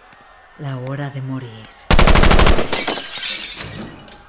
la 0.57 0.77
hora 0.77 1.11
de 1.11 1.21
morir. 1.21 1.67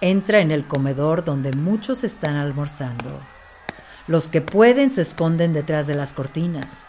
Entra 0.02 0.40
en 0.40 0.50
el 0.50 0.66
comedor 0.66 1.24
donde 1.24 1.52
muchos 1.52 2.04
están 2.04 2.36
almorzando. 2.36 3.31
Los 4.08 4.26
que 4.26 4.40
pueden 4.40 4.90
se 4.90 5.02
esconden 5.02 5.52
detrás 5.52 5.86
de 5.86 5.94
las 5.94 6.12
cortinas. 6.12 6.88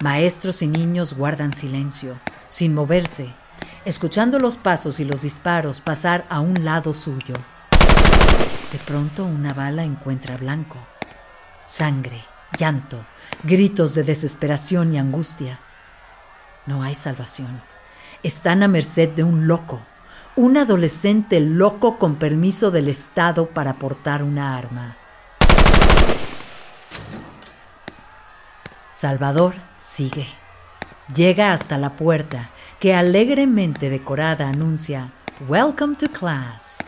Maestros 0.00 0.62
y 0.62 0.68
niños 0.68 1.14
guardan 1.14 1.52
silencio, 1.52 2.20
sin 2.48 2.72
moverse, 2.74 3.34
escuchando 3.84 4.38
los 4.38 4.56
pasos 4.56 5.00
y 5.00 5.04
los 5.04 5.22
disparos 5.22 5.80
pasar 5.80 6.24
a 6.28 6.40
un 6.40 6.64
lado 6.64 6.94
suyo. 6.94 7.34
De 8.72 8.78
pronto 8.78 9.24
una 9.24 9.52
bala 9.52 9.82
encuentra 9.82 10.36
blanco. 10.36 10.78
Sangre, 11.64 12.22
llanto, 12.58 13.04
gritos 13.42 13.94
de 13.94 14.04
desesperación 14.04 14.92
y 14.92 14.98
angustia. 14.98 15.58
No 16.66 16.82
hay 16.82 16.94
salvación. 16.94 17.60
Están 18.22 18.62
a 18.62 18.68
merced 18.68 19.08
de 19.10 19.24
un 19.24 19.48
loco, 19.48 19.80
un 20.36 20.56
adolescente 20.56 21.40
loco 21.40 21.98
con 21.98 22.16
permiso 22.16 22.70
del 22.70 22.88
Estado 22.88 23.50
para 23.50 23.80
portar 23.80 24.22
una 24.22 24.56
arma. 24.56 24.96
Salvador 29.02 29.56
sigue. 29.80 30.28
Llega 31.12 31.52
hasta 31.52 31.76
la 31.76 31.96
puerta, 31.96 32.52
que 32.78 32.94
alegremente 32.94 33.90
decorada 33.90 34.46
anuncia 34.46 35.12
Welcome 35.48 35.96
to 35.96 36.06
class. 36.08 36.78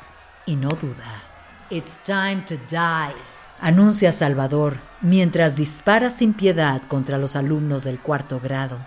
Y 0.47 0.55
no 0.55 0.69
duda. 0.69 1.25
It's 1.71 1.99
time 2.05 2.45
to 2.47 2.55
die. 2.71 3.17
Anuncia 3.61 4.13
Salvador 4.13 4.79
mientras 5.01 5.57
dispara 5.57 6.09
sin 6.09 6.35
piedad 6.35 6.83
contra 6.83 7.19
los 7.19 7.35
alumnos 7.35 7.83
del 7.83 7.99
cuarto 7.99 8.39
grado. 8.39 8.79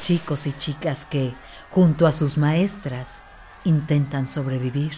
Chicos 0.00 0.48
y 0.48 0.52
chicas 0.54 1.06
que, 1.06 1.36
junto 1.70 2.08
a 2.08 2.12
sus 2.12 2.36
maestras, 2.36 3.22
intentan 3.62 4.26
sobrevivir. 4.26 4.94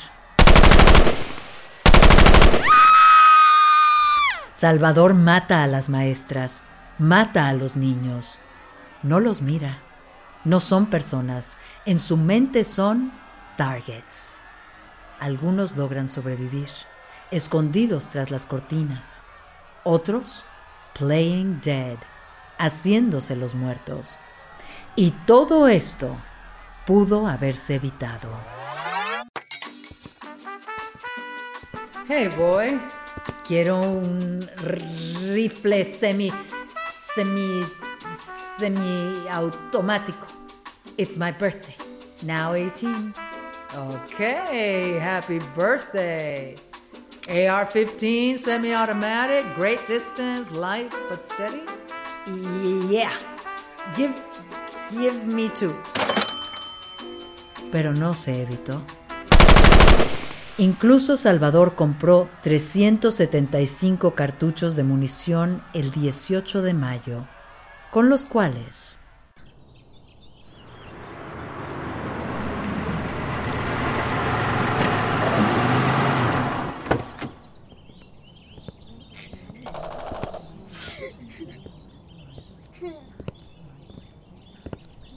Salvador 4.54 5.12
mata 5.12 5.64
a 5.64 5.66
las 5.66 5.90
maestras, 5.90 6.64
mata 6.98 7.48
a 7.48 7.54
los 7.54 7.76
niños. 7.76 8.38
No 9.02 9.20
los 9.20 9.42
mira. 9.42 9.78
No 10.44 10.60
son 10.60 10.86
personas. 10.86 11.58
En 11.86 11.98
su 11.98 12.16
mente 12.16 12.64
son 12.64 13.12
targets. 13.56 14.36
Algunos 15.20 15.76
logran 15.76 16.08
sobrevivir, 16.08 16.68
escondidos 17.30 18.08
tras 18.08 18.30
las 18.30 18.46
cortinas. 18.46 19.24
Otros, 19.84 20.44
playing 20.98 21.60
dead, 21.62 21.96
haciéndose 22.58 23.36
los 23.36 23.54
muertos. 23.54 24.18
Y 24.96 25.12
todo 25.26 25.68
esto 25.68 26.16
pudo 26.86 27.26
haberse 27.26 27.76
evitado. 27.76 28.28
Hey 32.06 32.28
boy, 32.36 32.78
quiero 33.46 33.80
un 33.80 34.46
rifle 34.56 35.84
semi 35.84 36.30
semi 37.14 37.66
semi 38.58 39.28
automático. 39.28 40.26
It's 40.98 41.16
my 41.16 41.32
birthday. 41.32 41.76
Now 42.22 42.54
18. 42.54 43.14
Okay, 43.74 44.98
happy 45.00 45.40
birthday. 45.54 46.56
AR-15 47.28 48.38
semi-automatic, 48.38 49.54
great 49.54 49.86
distance, 49.86 50.52
light 50.52 50.92
but 51.08 51.24
steady. 51.24 51.62
Yeah. 52.88 53.12
Give 53.96 54.14
give 54.90 55.26
me 55.26 55.48
two. 55.48 55.74
Pero 57.72 57.92
no 57.92 58.14
se 58.14 58.42
evitó. 58.42 58.82
Incluso 60.56 61.16
Salvador 61.16 61.74
compró 61.74 62.30
375 62.42 64.14
cartuchos 64.14 64.76
de 64.76 64.84
munición 64.84 65.64
el 65.74 65.90
18 65.90 66.62
de 66.62 66.74
mayo, 66.74 67.26
con 67.90 68.08
los 68.08 68.24
cuales 68.24 69.00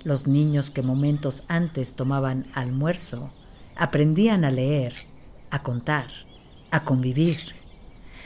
los 0.04 0.28
niños 0.28 0.72
que 0.72 0.82
momentos 0.82 1.44
antes 1.48 1.96
tomaban 1.96 2.48
almuerzo 2.56 3.30
aprendían 3.76 4.44
a 4.44 4.50
leer, 4.50 4.96
a 5.50 5.64
contar, 5.64 6.08
a 6.72 6.84
convivir. 6.84 7.56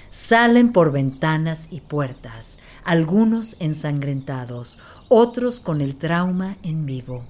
Salen 0.09 0.73
por 0.73 0.91
ventanas 0.91 1.67
y 1.71 1.81
puertas, 1.81 2.59
algunos 2.83 3.55
ensangrentados, 3.59 4.79
otros 5.07 5.59
con 5.59 5.81
el 5.81 5.95
trauma 5.95 6.57
en 6.63 6.85
vivo. 6.85 7.25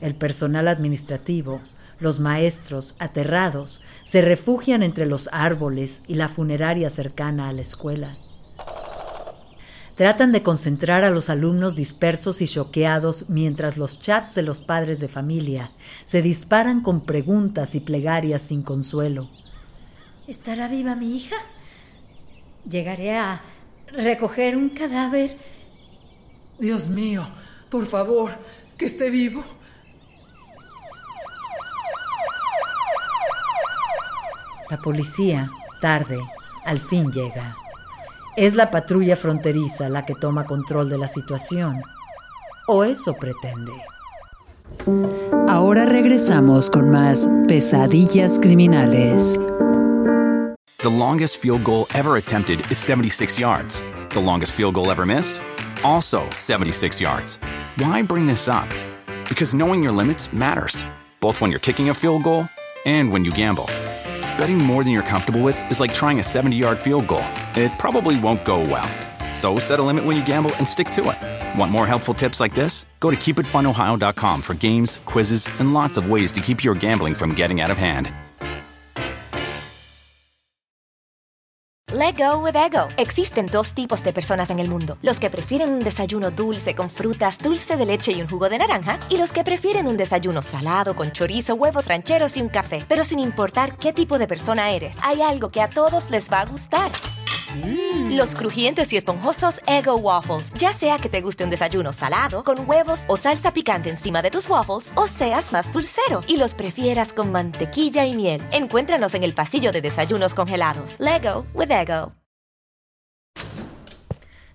El 0.00 0.14
personal 0.14 0.68
administrativo, 0.68 1.60
los 1.98 2.20
maestros, 2.20 2.96
aterrados, 2.98 3.82
se 4.04 4.22
refugian 4.22 4.82
entre 4.82 5.06
los 5.06 5.28
árboles 5.32 6.02
y 6.06 6.14
la 6.14 6.28
funeraria 6.28 6.90
cercana 6.90 7.48
a 7.48 7.52
la 7.52 7.60
escuela. 7.60 8.16
Tratan 10.00 10.32
de 10.32 10.42
concentrar 10.42 11.04
a 11.04 11.10
los 11.10 11.28
alumnos 11.28 11.76
dispersos 11.76 12.40
y 12.40 12.46
choqueados 12.46 13.28
mientras 13.28 13.76
los 13.76 14.00
chats 14.00 14.34
de 14.34 14.40
los 14.40 14.62
padres 14.62 14.98
de 15.00 15.08
familia 15.08 15.72
se 16.04 16.22
disparan 16.22 16.80
con 16.80 17.02
preguntas 17.02 17.74
y 17.74 17.80
plegarias 17.80 18.40
sin 18.40 18.62
consuelo. 18.62 19.28
¿Estará 20.26 20.68
viva 20.68 20.96
mi 20.96 21.14
hija? 21.14 21.36
Llegaré 22.66 23.18
a 23.18 23.42
recoger 23.88 24.56
un 24.56 24.70
cadáver. 24.70 25.36
Dios 26.58 26.88
mío, 26.88 27.22
por 27.68 27.84
favor, 27.84 28.30
que 28.78 28.86
esté 28.86 29.10
vivo. 29.10 29.44
La 34.70 34.78
policía, 34.78 35.50
tarde, 35.82 36.18
al 36.64 36.78
fin 36.78 37.12
llega. 37.12 37.54
Es 38.40 38.54
la 38.54 38.70
patrulla 38.70 39.16
fronteriza 39.16 39.90
la 39.90 40.06
que 40.06 40.14
toma 40.14 40.46
control 40.46 40.88
de 40.88 40.96
la 40.96 41.08
situación. 41.08 41.82
O 42.68 42.84
eso 42.84 43.12
pretende. 43.12 43.70
Ahora 45.46 45.84
regresamos 45.84 46.70
con 46.70 46.90
más 46.90 47.28
pesadillas 47.48 48.38
criminales. 48.38 49.38
The 50.78 50.88
longest 50.88 51.36
field 51.36 51.64
goal 51.64 51.86
ever 51.92 52.16
attempted 52.16 52.62
is 52.70 52.78
76 52.78 53.38
yards. 53.38 53.82
The 54.14 54.22
longest 54.22 54.54
field 54.54 54.72
goal 54.72 54.90
ever 54.90 55.04
missed? 55.04 55.42
Also 55.84 56.22
76 56.30 56.98
yards. 56.98 57.38
Why 57.76 58.00
bring 58.02 58.26
this 58.26 58.48
up? 58.48 58.66
Because 59.28 59.52
knowing 59.52 59.82
your 59.82 59.92
limits 59.92 60.32
matters, 60.32 60.82
both 61.20 61.42
when 61.42 61.50
you're 61.50 61.60
kicking 61.60 61.90
a 61.90 61.94
field 61.94 62.22
goal 62.22 62.48
and 62.86 63.12
when 63.12 63.22
you 63.22 63.32
gamble. 63.32 63.66
Betting 64.38 64.56
more 64.56 64.82
than 64.82 64.94
you're 64.94 65.02
comfortable 65.02 65.42
with 65.42 65.62
is 65.70 65.78
like 65.78 65.92
trying 65.92 66.20
a 66.20 66.22
70 66.22 66.56
yard 66.56 66.78
field 66.78 67.06
goal. 67.06 67.26
It 67.56 67.72
probably 67.78 68.18
won't 68.18 68.44
go 68.44 68.60
well. 68.60 68.88
So 69.34 69.58
set 69.58 69.78
a 69.78 69.82
limit 69.82 70.04
when 70.04 70.16
you 70.16 70.24
gamble 70.24 70.54
and 70.56 70.66
stick 70.66 70.90
to 70.90 71.10
it. 71.10 71.58
Want 71.58 71.72
more 71.72 71.86
helpful 71.86 72.14
tips 72.14 72.40
like 72.40 72.54
this? 72.54 72.84
Go 73.00 73.10
to 73.10 73.16
keepitfunohio.com 73.16 74.42
for 74.42 74.54
games, 74.54 75.00
quizzes, 75.04 75.48
and 75.58 75.72
lots 75.72 75.96
of 75.96 76.10
ways 76.10 76.32
to 76.32 76.40
keep 76.40 76.62
your 76.62 76.74
gambling 76.74 77.14
from 77.14 77.34
getting 77.34 77.60
out 77.60 77.70
of 77.70 77.78
hand. 77.78 78.10
Let 81.92 82.16
go 82.16 82.38
with 82.38 82.54
ego. 82.54 82.86
Existen 82.96 83.46
dos 83.46 83.74
tipos 83.74 84.04
de 84.04 84.12
personas 84.12 84.50
en 84.50 84.60
el 84.60 84.68
mundo: 84.68 84.96
los 85.02 85.18
que 85.18 85.28
prefieren 85.28 85.72
un 85.72 85.80
desayuno 85.80 86.30
dulce 86.30 86.76
con 86.76 86.88
frutas, 86.88 87.36
dulce 87.38 87.76
de 87.76 87.84
leche 87.84 88.12
y 88.12 88.22
un 88.22 88.28
jugo 88.28 88.48
de 88.48 88.58
naranja, 88.58 89.00
y 89.10 89.16
los 89.16 89.32
que 89.32 89.42
prefieren 89.42 89.88
un 89.88 89.96
desayuno 89.96 90.40
salado 90.40 90.94
con 90.94 91.10
chorizo, 91.10 91.56
huevos 91.56 91.88
rancheros 91.88 92.36
y 92.36 92.42
un 92.42 92.48
café. 92.48 92.84
Pero 92.88 93.04
sin 93.04 93.18
importar 93.18 93.76
qué 93.76 93.92
tipo 93.92 94.18
de 94.18 94.28
persona 94.28 94.70
eres, 94.70 94.96
hay 95.02 95.20
algo 95.20 95.50
que 95.50 95.62
a 95.62 95.68
todos 95.68 96.10
les 96.10 96.30
va 96.30 96.42
a 96.42 96.46
gustar. 96.46 96.92
Los 98.10 98.34
crujientes 98.34 98.92
y 98.92 98.96
esponjosos 98.96 99.60
Ego 99.66 99.96
Waffles. 99.96 100.52
Ya 100.54 100.72
sea 100.72 100.98
que 100.98 101.08
te 101.08 101.20
guste 101.20 101.44
un 101.44 101.50
desayuno 101.50 101.92
salado, 101.92 102.44
con 102.44 102.68
huevos 102.68 103.04
o 103.08 103.16
salsa 103.16 103.52
picante 103.52 103.90
encima 103.90 104.22
de 104.22 104.30
tus 104.30 104.48
waffles, 104.48 104.90
o 104.94 105.06
seas 105.06 105.52
más 105.52 105.72
dulcero 105.72 106.20
y 106.28 106.36
los 106.36 106.54
prefieras 106.54 107.12
con 107.12 107.32
mantequilla 107.32 108.06
y 108.06 108.14
miel. 108.14 108.42
Encuéntranos 108.52 109.14
en 109.14 109.24
el 109.24 109.34
pasillo 109.34 109.72
de 109.72 109.80
desayunos 109.80 110.34
congelados. 110.34 110.96
Lego 110.98 111.46
with 111.54 111.70
Ego. 111.70 112.12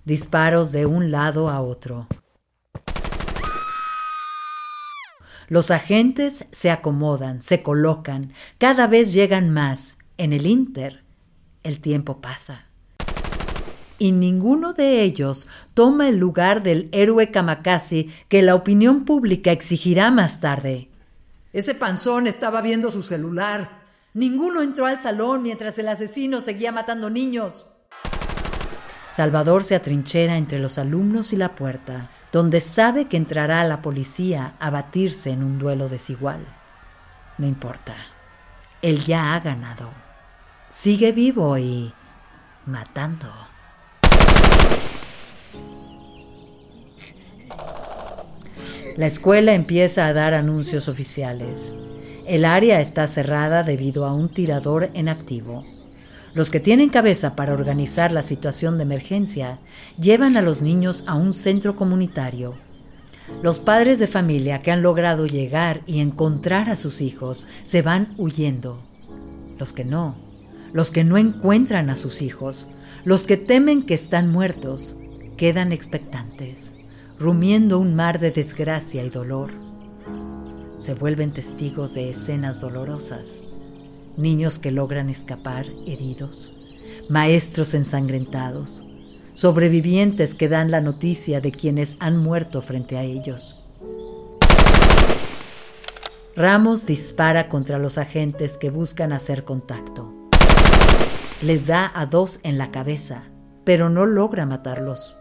Disparos 0.04 0.72
de 0.72 0.86
un 0.86 1.10
lado 1.10 1.50
a 1.50 1.60
otro. 1.60 2.06
Los 5.48 5.70
agentes 5.70 6.46
se 6.50 6.70
acomodan, 6.70 7.42
se 7.42 7.62
colocan, 7.62 8.32
cada 8.58 8.86
vez 8.86 9.12
llegan 9.12 9.50
más. 9.50 9.98
En 10.18 10.32
el 10.32 10.46
Inter, 10.46 11.04
el 11.62 11.80
tiempo 11.80 12.20
pasa 12.20 12.65
y 13.98 14.12
ninguno 14.12 14.72
de 14.72 15.02
ellos 15.02 15.48
toma 15.74 16.08
el 16.08 16.18
lugar 16.18 16.62
del 16.62 16.88
héroe 16.92 17.30
Kamakazi 17.30 18.10
que 18.28 18.42
la 18.42 18.54
opinión 18.54 19.04
pública 19.04 19.52
exigirá 19.52 20.10
más 20.10 20.40
tarde. 20.40 20.88
Ese 21.52 21.74
panzón 21.74 22.26
estaba 22.26 22.60
viendo 22.60 22.90
su 22.90 23.02
celular. 23.02 23.84
Ninguno 24.12 24.62
entró 24.62 24.86
al 24.86 24.98
salón 24.98 25.42
mientras 25.42 25.78
el 25.78 25.88
asesino 25.88 26.40
seguía 26.40 26.72
matando 26.72 27.08
niños. 27.10 27.66
Salvador 29.10 29.64
se 29.64 29.74
atrinchera 29.74 30.36
entre 30.36 30.58
los 30.58 30.76
alumnos 30.76 31.32
y 31.32 31.36
la 31.36 31.54
puerta, 31.54 32.10
donde 32.32 32.60
sabe 32.60 33.06
que 33.06 33.16
entrará 33.16 33.64
la 33.64 33.80
policía 33.80 34.54
a 34.60 34.68
batirse 34.68 35.30
en 35.30 35.42
un 35.42 35.58
duelo 35.58 35.88
desigual. 35.88 36.46
No 37.38 37.46
importa. 37.46 37.94
Él 38.82 39.04
ya 39.04 39.34
ha 39.34 39.40
ganado. 39.40 39.90
Sigue 40.68 41.12
vivo 41.12 41.56
y 41.56 41.94
matando. 42.66 43.45
La 48.96 49.04
escuela 49.04 49.52
empieza 49.52 50.06
a 50.06 50.14
dar 50.14 50.32
anuncios 50.32 50.88
oficiales. 50.88 51.74
El 52.26 52.46
área 52.46 52.80
está 52.80 53.06
cerrada 53.06 53.62
debido 53.62 54.06
a 54.06 54.14
un 54.14 54.30
tirador 54.30 54.88
en 54.94 55.10
activo. 55.10 55.64
Los 56.32 56.50
que 56.50 56.60
tienen 56.60 56.88
cabeza 56.88 57.36
para 57.36 57.52
organizar 57.52 58.10
la 58.10 58.22
situación 58.22 58.78
de 58.78 58.84
emergencia 58.84 59.58
llevan 60.00 60.38
a 60.38 60.40
los 60.40 60.62
niños 60.62 61.04
a 61.06 61.14
un 61.14 61.34
centro 61.34 61.76
comunitario. 61.76 62.54
Los 63.42 63.60
padres 63.60 63.98
de 63.98 64.06
familia 64.06 64.60
que 64.60 64.70
han 64.70 64.80
logrado 64.80 65.26
llegar 65.26 65.82
y 65.86 66.00
encontrar 66.00 66.70
a 66.70 66.76
sus 66.76 67.02
hijos 67.02 67.46
se 67.64 67.82
van 67.82 68.14
huyendo. 68.16 68.80
Los 69.58 69.74
que 69.74 69.84
no, 69.84 70.16
los 70.72 70.90
que 70.90 71.04
no 71.04 71.18
encuentran 71.18 71.90
a 71.90 71.96
sus 71.96 72.22
hijos, 72.22 72.66
los 73.04 73.24
que 73.24 73.36
temen 73.36 73.84
que 73.84 73.92
están 73.92 74.32
muertos, 74.32 74.96
quedan 75.36 75.72
expectantes 75.72 76.75
rumiendo 77.18 77.78
un 77.78 77.94
mar 77.94 78.20
de 78.20 78.30
desgracia 78.30 79.02
y 79.02 79.08
dolor. 79.08 79.50
Se 80.76 80.92
vuelven 80.92 81.32
testigos 81.32 81.94
de 81.94 82.10
escenas 82.10 82.60
dolorosas, 82.60 83.44
niños 84.18 84.58
que 84.58 84.70
logran 84.70 85.08
escapar 85.08 85.66
heridos, 85.86 86.54
maestros 87.08 87.72
ensangrentados, 87.72 88.86
sobrevivientes 89.32 90.34
que 90.34 90.48
dan 90.48 90.70
la 90.70 90.82
noticia 90.82 91.40
de 91.40 91.52
quienes 91.52 91.96
han 92.00 92.18
muerto 92.18 92.60
frente 92.60 92.98
a 92.98 93.02
ellos. 93.02 93.58
Ramos 96.36 96.84
dispara 96.84 97.48
contra 97.48 97.78
los 97.78 97.96
agentes 97.96 98.58
que 98.58 98.68
buscan 98.68 99.14
hacer 99.14 99.44
contacto. 99.44 100.12
Les 101.40 101.66
da 101.66 101.90
a 101.94 102.04
dos 102.04 102.40
en 102.42 102.58
la 102.58 102.70
cabeza, 102.70 103.24
pero 103.64 103.88
no 103.88 104.04
logra 104.04 104.44
matarlos. 104.44 105.16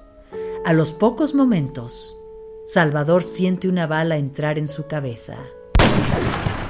A 0.66 0.74
los 0.74 0.94
pocos 0.94 1.36
momentos, 1.36 2.18
Salvador 2.66 3.22
siente 3.22 3.70
una 3.70 3.86
bala 3.86 4.18
entrar 4.18 4.58
en 4.58 4.68
su 4.68 4.88
cabeza. 4.88 5.38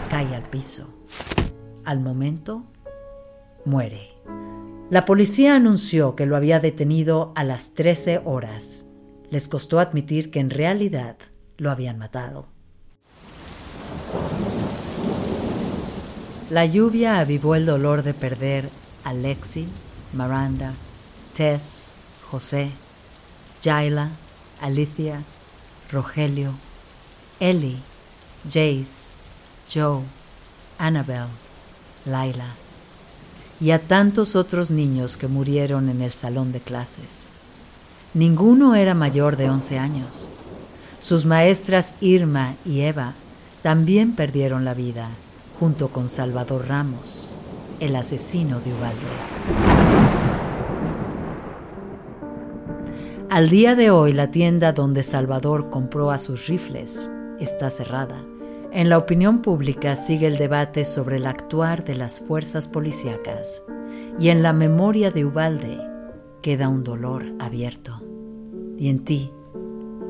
Cae 0.09 0.35
al 0.35 0.49
piso. 0.49 0.89
Al 1.85 2.01
momento, 2.01 2.65
muere. 3.63 4.09
La 4.89 5.05
policía 5.05 5.55
anunció 5.55 6.13
que 6.13 6.25
lo 6.25 6.35
había 6.35 6.59
detenido 6.59 7.31
a 7.35 7.45
las 7.45 7.73
13 7.73 8.23
horas. 8.25 8.85
Les 9.29 9.47
costó 9.47 9.79
admitir 9.79 10.29
que 10.29 10.41
en 10.41 10.49
realidad 10.49 11.15
lo 11.55 11.71
habían 11.71 11.97
matado. 11.97 12.47
La 16.49 16.65
lluvia 16.65 17.19
avivó 17.19 17.55
el 17.55 17.65
dolor 17.65 18.03
de 18.03 18.13
perder 18.13 18.67
a 19.05 19.13
Lexi, 19.13 19.65
Miranda, 20.11 20.73
Tess, 21.33 21.93
José, 22.29 22.71
Jaila, 23.65 24.09
Alicia, 24.61 25.23
Rogelio, 25.91 26.51
Ellie, 27.39 27.79
Jace, 28.43 29.11
Joe, 29.67 30.03
Annabel, 30.77 31.25
Laila 32.05 32.53
y 33.59 33.71
a 33.71 33.79
tantos 33.79 34.35
otros 34.35 34.69
niños 34.69 35.17
que 35.17 35.27
murieron 35.27 35.89
en 35.89 36.03
el 36.03 36.11
salón 36.11 36.51
de 36.51 36.59
clases. 36.59 37.31
Ninguno 38.13 38.75
era 38.75 38.93
mayor 38.93 39.35
de 39.35 39.49
11 39.49 39.79
años. 39.79 40.27
Sus 41.01 41.25
maestras 41.25 41.95
Irma 42.01 42.53
y 42.65 42.81
Eva 42.81 43.13
también 43.63 44.13
perdieron 44.13 44.63
la 44.63 44.75
vida, 44.75 45.09
junto 45.59 45.87
con 45.87 46.09
Salvador 46.09 46.67
Ramos, 46.67 47.33
el 47.79 47.95
asesino 47.95 48.59
de 48.59 48.73
Ubalde. 48.73 49.94
Al 53.35 53.49
día 53.49 53.75
de 53.75 53.91
hoy 53.91 54.13
la 54.13 54.31
tienda 54.31 54.71
donde 54.71 55.03
Salvador 55.03 55.69
compró 55.69 56.09
a 56.09 56.17
sus 56.19 56.47
rifles 56.47 57.11
está 57.37 57.69
cerrada. 57.69 58.23
En 58.71 58.87
la 58.87 58.97
opinión 58.97 59.41
pública 59.41 59.97
sigue 59.97 60.27
el 60.27 60.37
debate 60.37 60.85
sobre 60.85 61.17
el 61.17 61.25
actuar 61.25 61.83
de 61.83 61.95
las 61.95 62.21
fuerzas 62.21 62.69
policíacas 62.69 63.61
y 64.17 64.29
en 64.29 64.41
la 64.41 64.53
memoria 64.53 65.11
de 65.11 65.25
Ubalde 65.25 65.77
queda 66.41 66.69
un 66.69 66.85
dolor 66.85 67.25
abierto. 67.37 67.99
Y 68.77 68.87
en 68.87 69.03
ti, 69.03 69.33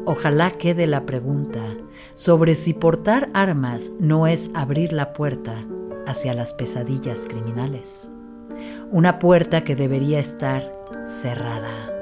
ojalá 0.06 0.52
quede 0.52 0.86
la 0.86 1.08
pregunta 1.08 1.64
sobre 2.14 2.54
si 2.54 2.76
portar 2.76 3.32
armas 3.34 3.92
no 4.00 4.28
es 4.28 4.52
abrir 4.54 4.94
la 4.94 5.14
puerta 5.14 5.56
hacia 6.06 6.36
las 6.36 6.54
pesadillas 6.54 7.26
criminales. 7.28 8.12
Una 8.92 9.18
puerta 9.18 9.64
que 9.64 9.76
debería 9.76 10.20
estar 10.20 10.72
cerrada. 11.08 11.95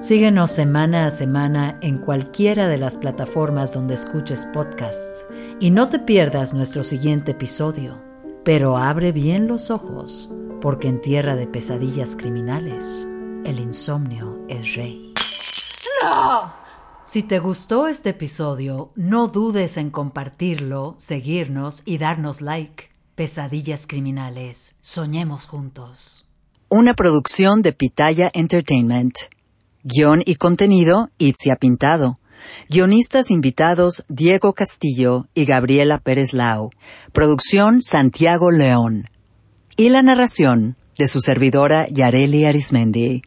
Síguenos 0.00 0.50
semana 0.50 1.04
a 1.04 1.10
semana 1.10 1.78
en 1.82 1.98
cualquiera 1.98 2.68
de 2.68 2.78
las 2.78 2.96
plataformas 2.96 3.74
donde 3.74 3.92
escuches 3.92 4.46
podcasts 4.46 5.26
y 5.60 5.70
no 5.70 5.90
te 5.90 5.98
pierdas 5.98 6.54
nuestro 6.54 6.84
siguiente 6.84 7.32
episodio. 7.32 8.02
Pero 8.42 8.78
abre 8.78 9.12
bien 9.12 9.46
los 9.46 9.70
ojos, 9.70 10.30
porque 10.62 10.88
en 10.88 11.02
tierra 11.02 11.36
de 11.36 11.46
pesadillas 11.46 12.16
criminales 12.16 13.06
el 13.44 13.60
insomnio 13.60 14.40
es 14.48 14.74
rey. 14.74 15.12
¡No! 16.02 16.50
Si 17.04 17.22
te 17.22 17.38
gustó 17.38 17.86
este 17.86 18.10
episodio, 18.10 18.92
no 18.94 19.28
dudes 19.28 19.76
en 19.76 19.90
compartirlo, 19.90 20.94
seguirnos 20.96 21.82
y 21.84 21.98
darnos 21.98 22.40
like. 22.40 22.84
Pesadillas 23.16 23.86
criminales. 23.86 24.76
Soñemos 24.80 25.46
juntos. 25.46 26.26
Una 26.70 26.94
producción 26.94 27.60
de 27.60 27.74
Pitaya 27.74 28.30
Entertainment. 28.32 29.14
Guión 29.82 30.22
y 30.24 30.34
contenido, 30.34 31.10
Itzia 31.18 31.56
Pintado. 31.56 32.18
Guionistas 32.68 33.30
invitados 33.30 34.04
Diego 34.08 34.52
Castillo 34.52 35.26
y 35.34 35.44
Gabriela 35.46 35.98
Pérez 35.98 36.32
Lau. 36.32 36.70
Producción 37.12 37.80
Santiago 37.82 38.50
León. 38.50 39.06
Y 39.76 39.88
la 39.88 40.02
narración 40.02 40.76
de 40.98 41.08
su 41.08 41.20
servidora 41.20 41.88
Yareli 41.88 42.44
Arismendi. 42.44 43.22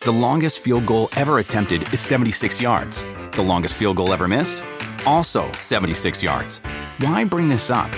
The 0.00 0.12
longest 0.12 0.60
field 0.60 0.86
goal 0.86 1.08
ever 1.16 1.40
attempted 1.40 1.82
is 1.92 2.00
76 2.00 2.60
yards. 2.60 3.04
The 3.32 3.42
longest 3.42 3.76
field 3.76 3.96
goal 3.96 4.12
ever 4.12 4.28
missed? 4.28 4.62
Also 5.04 5.44
76 5.52 6.22
yards. 6.22 6.60
Why 7.00 7.24
bring 7.24 7.48
this 7.48 7.68
up? 7.68 7.90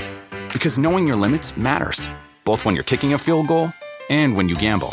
Because 0.53 0.81
knowing 0.81 1.07
your 1.07 1.17
limits 1.17 1.57
matters, 1.57 2.09
both 2.45 2.65
when 2.65 2.75
you're 2.75 2.85
kicking 2.85 3.15
a 3.15 3.19
field 3.19 3.47
goal 3.47 3.73
and 4.09 4.35
when 4.35 4.49
you 4.49 4.57
gamble. 4.57 4.93